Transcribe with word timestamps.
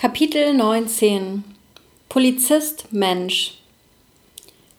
Kapitel 0.00 0.54
19 0.54 1.42
Polizist 2.08 2.92
Mensch 2.92 3.58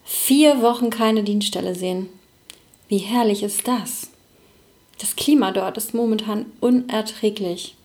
Vier 0.05 0.61
Wochen 0.61 0.89
keine 0.91 1.23
Dienststelle 1.23 1.75
sehen. 1.75 2.07
Wie 2.87 2.99
herrlich 2.99 3.43
ist 3.43 3.67
das? 3.67 4.11
Das 4.97 5.17
Klima 5.17 5.51
dort 5.51 5.77
ist 5.77 5.93
momentan 5.93 6.45
unerträglich. 6.61 7.75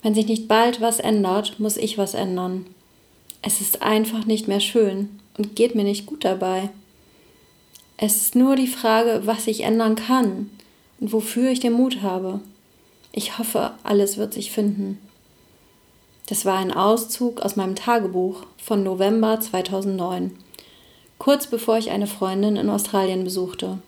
Wenn 0.00 0.14
sich 0.14 0.28
nicht 0.28 0.46
bald 0.46 0.80
was 0.80 1.00
ändert, 1.00 1.58
muss 1.58 1.76
ich 1.76 1.98
was 1.98 2.14
ändern. 2.14 2.66
Es 3.42 3.60
ist 3.60 3.82
einfach 3.82 4.24
nicht 4.24 4.46
mehr 4.46 4.60
schön 4.60 5.08
und 5.36 5.56
geht 5.56 5.74
mir 5.74 5.82
nicht 5.82 6.06
gut 6.06 6.24
dabei. 6.24 6.70
Es 7.96 8.14
ist 8.18 8.36
nur 8.36 8.54
die 8.54 8.68
Frage, 8.68 9.22
was 9.24 9.48
ich 9.48 9.62
ändern 9.62 9.96
kann 9.96 10.50
und 11.00 11.12
wofür 11.12 11.50
ich 11.50 11.58
den 11.58 11.72
Mut 11.72 12.00
habe. 12.02 12.38
Ich 13.10 13.38
hoffe, 13.38 13.72
alles 13.82 14.18
wird 14.18 14.32
sich 14.32 14.52
finden. 14.52 15.00
Das 16.26 16.46
war 16.46 16.56
ein 16.56 16.72
Auszug 16.72 17.42
aus 17.42 17.56
meinem 17.56 17.74
Tagebuch 17.74 18.44
von 18.56 18.82
November 18.82 19.40
2009, 19.40 20.32
kurz 21.18 21.46
bevor 21.46 21.76
ich 21.76 21.90
eine 21.90 22.06
Freundin 22.06 22.56
in 22.56 22.70
Australien 22.70 23.24
besuchte. 23.24 23.78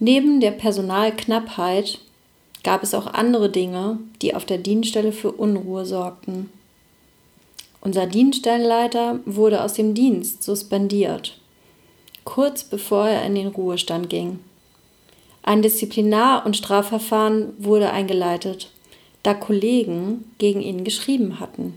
Neben 0.00 0.40
der 0.40 0.50
Personalknappheit 0.50 2.00
gab 2.64 2.82
es 2.82 2.92
auch 2.92 3.06
andere 3.06 3.50
Dinge, 3.50 3.98
die 4.20 4.34
auf 4.34 4.44
der 4.44 4.58
Dienststelle 4.58 5.12
für 5.12 5.30
Unruhe 5.30 5.84
sorgten. 5.84 6.50
Unser 7.80 8.06
Dienststellenleiter 8.06 9.20
wurde 9.24 9.62
aus 9.62 9.74
dem 9.74 9.94
Dienst 9.94 10.42
suspendiert, 10.42 11.38
kurz 12.24 12.64
bevor 12.64 13.08
er 13.08 13.24
in 13.24 13.36
den 13.36 13.48
Ruhestand 13.48 14.10
ging. 14.10 14.40
Ein 15.44 15.62
Disziplinar- 15.62 16.44
und 16.46 16.56
Strafverfahren 16.56 17.52
wurde 17.58 17.90
eingeleitet 17.90 18.72
da 19.22 19.34
Kollegen 19.34 20.24
gegen 20.38 20.60
ihn 20.60 20.84
geschrieben 20.84 21.40
hatten. 21.40 21.74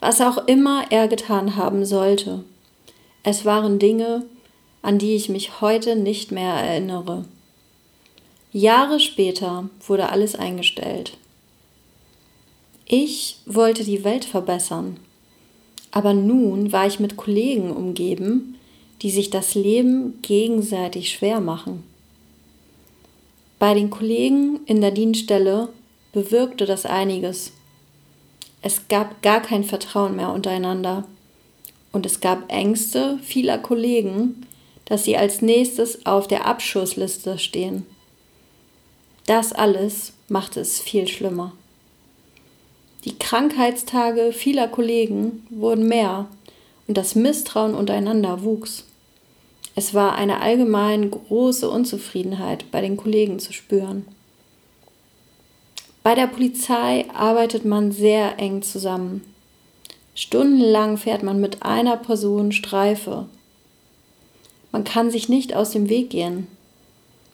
Was 0.00 0.20
auch 0.20 0.48
immer 0.48 0.86
er 0.90 1.06
getan 1.06 1.56
haben 1.56 1.84
sollte, 1.84 2.44
es 3.22 3.44
waren 3.44 3.78
Dinge, 3.78 4.26
an 4.82 4.98
die 4.98 5.14
ich 5.14 5.28
mich 5.28 5.60
heute 5.60 5.94
nicht 5.94 6.32
mehr 6.32 6.54
erinnere. 6.54 7.24
Jahre 8.52 8.98
später 8.98 9.68
wurde 9.86 10.08
alles 10.08 10.34
eingestellt. 10.34 11.16
Ich 12.84 13.38
wollte 13.46 13.84
die 13.84 14.02
Welt 14.02 14.24
verbessern, 14.24 14.98
aber 15.92 16.14
nun 16.14 16.72
war 16.72 16.86
ich 16.86 16.98
mit 16.98 17.16
Kollegen 17.16 17.70
umgeben, 17.70 18.58
die 19.02 19.10
sich 19.10 19.30
das 19.30 19.54
Leben 19.54 20.20
gegenseitig 20.22 21.10
schwer 21.10 21.40
machen. 21.40 21.84
Bei 23.62 23.74
den 23.74 23.90
Kollegen 23.90 24.58
in 24.66 24.80
der 24.80 24.90
Dienststelle 24.90 25.68
bewirkte 26.12 26.66
das 26.66 26.84
einiges. 26.84 27.52
Es 28.60 28.88
gab 28.88 29.22
gar 29.22 29.40
kein 29.40 29.62
Vertrauen 29.62 30.16
mehr 30.16 30.32
untereinander. 30.32 31.04
Und 31.92 32.04
es 32.04 32.18
gab 32.18 32.50
Ängste 32.50 33.20
vieler 33.22 33.58
Kollegen, 33.58 34.48
dass 34.86 35.04
sie 35.04 35.16
als 35.16 35.42
nächstes 35.42 36.04
auf 36.06 36.26
der 36.26 36.44
Abschussliste 36.44 37.38
stehen. 37.38 37.86
Das 39.26 39.52
alles 39.52 40.12
machte 40.26 40.58
es 40.58 40.80
viel 40.80 41.06
schlimmer. 41.06 41.52
Die 43.04 43.16
Krankheitstage 43.16 44.32
vieler 44.32 44.66
Kollegen 44.66 45.46
wurden 45.50 45.86
mehr 45.86 46.26
und 46.88 46.96
das 46.96 47.14
Misstrauen 47.14 47.76
untereinander 47.76 48.42
wuchs. 48.42 48.86
Es 49.74 49.94
war 49.94 50.14
eine 50.14 50.40
allgemein 50.40 51.10
große 51.10 51.68
Unzufriedenheit 51.68 52.70
bei 52.70 52.80
den 52.80 52.96
Kollegen 52.96 53.38
zu 53.38 53.52
spüren. 53.52 54.06
Bei 56.02 56.14
der 56.14 56.26
Polizei 56.26 57.06
arbeitet 57.14 57.64
man 57.64 57.92
sehr 57.92 58.38
eng 58.38 58.62
zusammen. 58.62 59.22
Stundenlang 60.14 60.98
fährt 60.98 61.22
man 61.22 61.40
mit 61.40 61.62
einer 61.62 61.96
Person 61.96 62.52
Streife. 62.52 63.26
Man 64.72 64.84
kann 64.84 65.10
sich 65.10 65.28
nicht 65.28 65.54
aus 65.54 65.70
dem 65.70 65.88
Weg 65.88 66.10
gehen. 66.10 66.48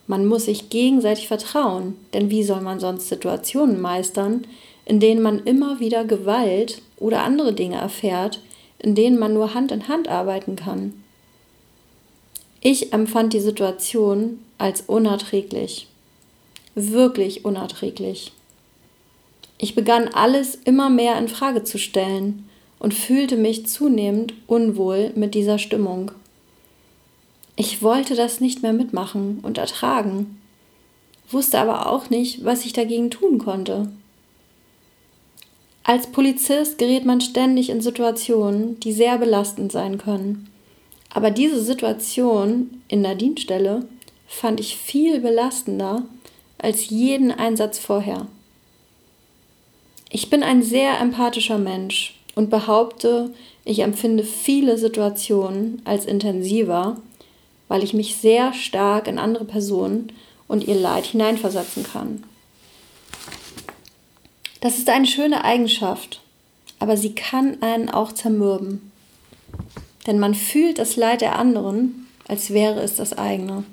Man 0.06 0.26
muss 0.26 0.44
sich 0.44 0.70
gegenseitig 0.70 1.28
vertrauen, 1.28 1.96
denn 2.12 2.30
wie 2.30 2.42
soll 2.42 2.60
man 2.60 2.78
sonst 2.78 3.08
Situationen 3.08 3.80
meistern, 3.80 4.46
in 4.84 5.00
denen 5.00 5.22
man 5.22 5.40
immer 5.40 5.80
wieder 5.80 6.04
Gewalt 6.04 6.82
oder 6.98 7.22
andere 7.22 7.52
Dinge 7.52 7.76
erfährt, 7.76 8.40
in 8.78 8.94
denen 8.94 9.18
man 9.18 9.34
nur 9.34 9.54
Hand 9.54 9.72
in 9.72 9.88
Hand 9.88 10.08
arbeiten 10.08 10.56
kann? 10.56 10.94
Ich 12.60 12.92
empfand 12.92 13.32
die 13.32 13.40
Situation 13.40 14.40
als 14.58 14.82
unerträglich. 14.82 15.86
Wirklich 16.74 17.44
unerträglich. 17.44 18.32
Ich 19.58 19.74
begann 19.74 20.08
alles 20.08 20.54
immer 20.54 20.90
mehr 20.90 21.18
in 21.18 21.28
Frage 21.28 21.64
zu 21.64 21.78
stellen 21.78 22.48
und 22.78 22.94
fühlte 22.94 23.36
mich 23.36 23.66
zunehmend 23.66 24.34
unwohl 24.46 25.12
mit 25.14 25.34
dieser 25.34 25.58
Stimmung. 25.58 26.12
Ich 27.56 27.82
wollte 27.82 28.14
das 28.14 28.40
nicht 28.40 28.62
mehr 28.62 28.72
mitmachen 28.72 29.40
und 29.42 29.58
ertragen, 29.58 30.40
wusste 31.28 31.58
aber 31.58 31.90
auch 31.90 32.08
nicht, 32.08 32.44
was 32.44 32.64
ich 32.64 32.72
dagegen 32.72 33.10
tun 33.10 33.38
konnte. 33.38 33.90
Als 35.82 36.06
Polizist 36.06 36.78
gerät 36.78 37.04
man 37.04 37.20
ständig 37.20 37.70
in 37.70 37.80
Situationen, 37.80 38.78
die 38.80 38.92
sehr 38.92 39.18
belastend 39.18 39.72
sein 39.72 39.98
können. 39.98 40.48
Aber 41.10 41.30
diese 41.30 41.62
Situation 41.62 42.82
in 42.88 43.02
der 43.02 43.14
Dienststelle 43.14 43.86
fand 44.26 44.60
ich 44.60 44.76
viel 44.76 45.20
belastender 45.20 46.02
als 46.58 46.90
jeden 46.90 47.30
Einsatz 47.32 47.78
vorher. 47.78 48.26
Ich 50.10 50.30
bin 50.30 50.42
ein 50.42 50.62
sehr 50.62 50.98
empathischer 51.00 51.58
Mensch 51.58 52.18
und 52.34 52.50
behaupte, 52.50 53.32
ich 53.64 53.80
empfinde 53.80 54.24
viele 54.24 54.78
Situationen 54.78 55.82
als 55.84 56.06
intensiver, 56.06 56.96
weil 57.68 57.82
ich 57.84 57.94
mich 57.94 58.16
sehr 58.16 58.52
stark 58.54 59.08
in 59.08 59.18
andere 59.18 59.44
Personen 59.44 60.12
und 60.46 60.66
ihr 60.66 60.74
Leid 60.74 61.04
hineinversetzen 61.04 61.84
kann. 61.84 62.24
Das 64.60 64.78
ist 64.78 64.88
eine 64.88 65.06
schöne 65.06 65.44
Eigenschaft, 65.44 66.20
aber 66.78 66.96
sie 66.96 67.14
kann 67.14 67.62
einen 67.62 67.90
auch 67.90 68.12
zermürben 68.12 68.87
denn 70.08 70.18
man 70.18 70.34
fühlt 70.34 70.78
das 70.78 70.96
Leid 70.96 71.20
der 71.20 71.38
anderen, 71.38 72.08
als 72.26 72.50
wäre 72.50 72.80
es 72.80 72.96
das 72.96 73.16
eigene. 73.16 73.64